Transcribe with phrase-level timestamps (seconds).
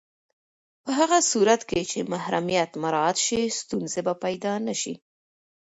[0.83, 4.93] په هغه صورت کې چې محرمیت مراعت شي، ستونزې به پیدا نه شي.